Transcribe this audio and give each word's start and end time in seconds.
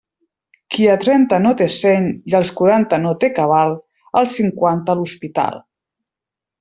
Qui 0.75 0.85
a 0.93 0.93
trenta 1.01 1.37
no 1.43 1.51
té 1.59 1.67
seny 1.75 2.07
i 2.33 2.37
als 2.39 2.51
quaranta 2.61 2.99
no 3.03 3.11
té 3.25 3.29
cabal, 3.35 3.77
als 4.23 4.35
cinquanta 4.39 4.95
a 4.97 5.01
l'hospital. 5.03 5.61